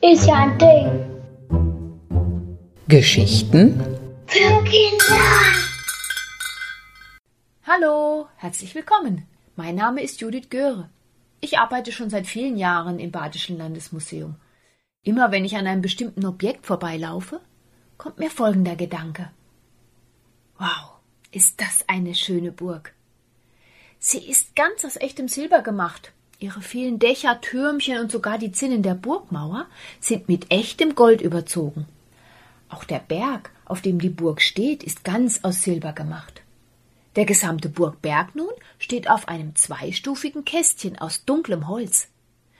[0.00, 0.88] Ist ja ein Ding.
[2.86, 3.80] Geschichten
[4.26, 5.18] Für Kinder.
[7.66, 9.26] Hallo, herzlich willkommen.
[9.56, 10.88] Mein Name ist Judith Göre.
[11.40, 14.36] Ich arbeite schon seit vielen Jahren im Badischen Landesmuseum.
[15.02, 17.40] Immer wenn ich an einem bestimmten Objekt vorbeilaufe,
[17.96, 19.32] kommt mir folgender Gedanke.
[20.58, 21.00] Wow,
[21.32, 22.94] ist das eine schöne Burg.
[24.00, 26.12] Sie ist ganz aus echtem Silber gemacht.
[26.38, 29.66] Ihre vielen Dächer, Türmchen und sogar die Zinnen der Burgmauer
[30.00, 31.86] sind mit echtem Gold überzogen.
[32.68, 36.42] Auch der Berg, auf dem die Burg steht, ist ganz aus Silber gemacht.
[37.16, 42.06] Der gesamte Burgberg nun steht auf einem zweistufigen Kästchen aus dunklem Holz.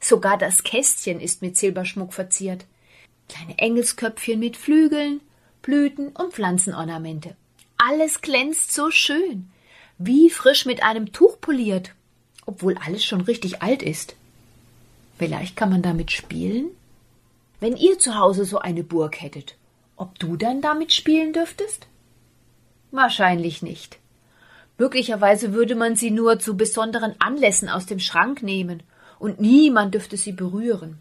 [0.00, 2.64] Sogar das Kästchen ist mit Silberschmuck verziert.
[3.28, 5.20] Kleine Engelsköpfchen mit Flügeln,
[5.62, 7.36] Blüten und Pflanzenornamente.
[7.76, 9.50] Alles glänzt so schön,
[10.00, 11.92] wie frisch mit einem Tuch poliert
[12.50, 14.16] obwohl alles schon richtig alt ist.
[15.18, 16.70] Vielleicht kann man damit spielen?
[17.60, 19.56] Wenn ihr zu Hause so eine Burg hättet,
[19.96, 21.86] ob du dann damit spielen dürftest?
[22.90, 23.98] Wahrscheinlich nicht.
[24.78, 28.82] Möglicherweise würde man sie nur zu besonderen Anlässen aus dem Schrank nehmen,
[29.20, 30.98] und niemand dürfte sie berühren.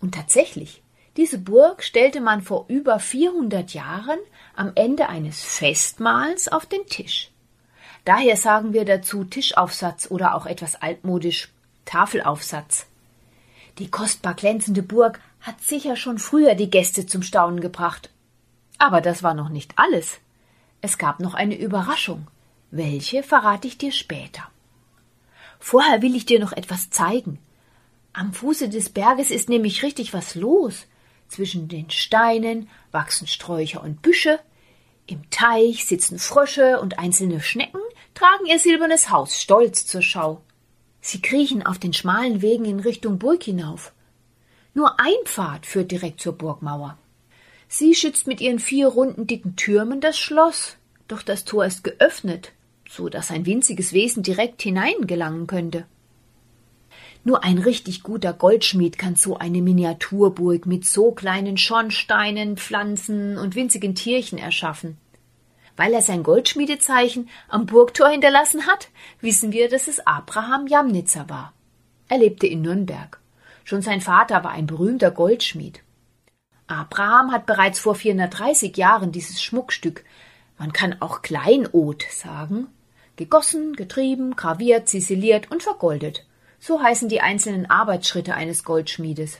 [0.00, 0.82] Und tatsächlich,
[1.16, 4.18] diese Burg stellte man vor über vierhundert Jahren
[4.56, 7.29] am Ende eines Festmahls auf den Tisch.
[8.10, 11.52] Daher sagen wir dazu Tischaufsatz oder auch etwas altmodisch
[11.84, 12.86] Tafelaufsatz.
[13.78, 18.10] Die kostbar glänzende Burg hat sicher schon früher die Gäste zum Staunen gebracht.
[18.78, 20.18] Aber das war noch nicht alles.
[20.80, 22.26] Es gab noch eine Überraschung.
[22.72, 24.42] Welche verrate ich dir später.
[25.60, 27.38] Vorher will ich dir noch etwas zeigen.
[28.12, 30.88] Am Fuße des Berges ist nämlich richtig was los.
[31.28, 34.40] Zwischen den Steinen wachsen Sträucher und Büsche,
[35.06, 37.80] im Teich sitzen Frösche und einzelne Schnecken
[38.14, 40.40] tragen ihr silbernes Haus stolz zur Schau.
[41.00, 43.92] Sie kriechen auf den schmalen Wegen in Richtung Burg hinauf.
[44.74, 46.98] Nur ein Pfad führt direkt zur Burgmauer.
[47.68, 50.76] Sie schützt mit ihren vier runden dicken Türmen das Schloss,
[51.08, 52.52] doch das Tor ist geöffnet,
[52.88, 55.86] so dass ein winziges Wesen direkt hineingelangen könnte.
[57.22, 63.54] Nur ein richtig guter Goldschmied kann so eine Miniaturburg mit so kleinen Schornsteinen, Pflanzen und
[63.54, 64.96] winzigen Tierchen erschaffen.
[65.76, 68.88] Weil er sein Goldschmiedezeichen am Burgtor hinterlassen hat,
[69.20, 71.52] wissen wir, dass es Abraham Jamnitzer war.
[72.08, 73.20] Er lebte in Nürnberg.
[73.64, 75.82] Schon sein Vater war ein berühmter Goldschmied.
[76.66, 80.04] Abraham hat bereits vor 430 Jahren dieses Schmuckstück,
[80.60, 82.66] man kann auch Kleinod sagen,
[83.16, 86.26] gegossen, getrieben, graviert, ziseliert und vergoldet.
[86.58, 89.38] So heißen die einzelnen Arbeitsschritte eines Goldschmiedes.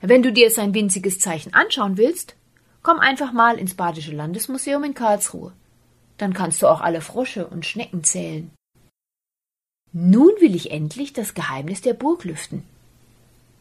[0.00, 2.34] Wenn du dir sein winziges Zeichen anschauen willst,
[2.82, 5.52] komm einfach mal ins Badische Landesmuseum in Karlsruhe.
[6.18, 8.50] Dann kannst du auch alle Frosche und Schnecken zählen.
[9.92, 12.64] Nun will ich endlich das Geheimnis der Burg lüften.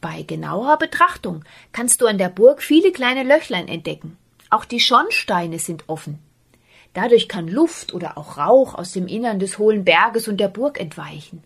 [0.00, 4.16] Bei genauer Betrachtung kannst du an der Burg viele kleine Löchlein entdecken.
[4.50, 6.18] Auch die Schornsteine sind offen.
[6.94, 10.80] Dadurch kann Luft oder auch Rauch aus dem Innern des hohlen Berges und der Burg
[10.80, 11.42] entweichen.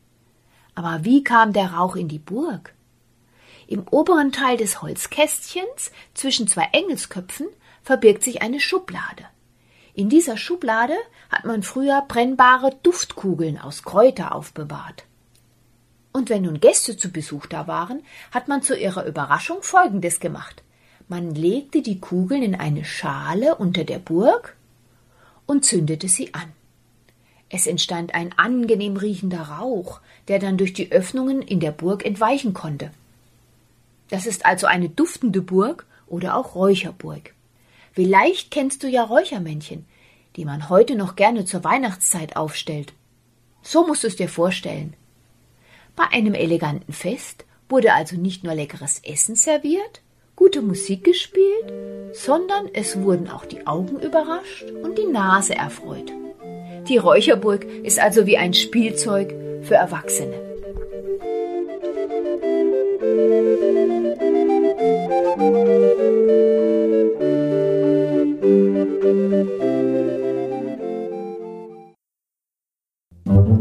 [0.75, 2.75] Aber wie kam der Rauch in die Burg?
[3.66, 7.48] Im oberen Teil des Holzkästchens zwischen zwei Engelsköpfen
[7.82, 9.24] verbirgt sich eine Schublade.
[9.94, 10.94] In dieser Schublade
[11.30, 15.04] hat man früher brennbare Duftkugeln aus Kräuter aufbewahrt.
[16.12, 20.62] Und wenn nun Gäste zu Besuch da waren, hat man zu ihrer Überraschung Folgendes gemacht.
[21.08, 24.56] Man legte die Kugeln in eine Schale unter der Burg
[25.47, 26.52] und zündete sie an.
[27.48, 32.54] Es entstand ein angenehm riechender Rauch, der dann durch die Öffnungen in der Burg entweichen
[32.54, 32.92] konnte.
[34.08, 37.34] Das ist also eine duftende Burg oder auch Räucherburg.
[37.92, 39.86] Vielleicht kennst du ja Räuchermännchen,
[40.36, 42.92] die man heute noch gerne zur Weihnachtszeit aufstellt.
[43.62, 44.94] So musst du es dir vorstellen.
[45.96, 50.02] Bei einem eleganten Fest wurde also nicht nur leckeres Essen serviert,
[50.36, 51.72] gute Musik gespielt,
[52.12, 56.12] sondern es wurden auch die Augen überrascht und die Nase erfreut.
[56.88, 60.49] Die Räucherburg ist also wie ein Spielzeug für Erwachsene.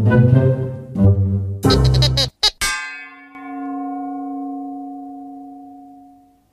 [0.06, 0.69] Musik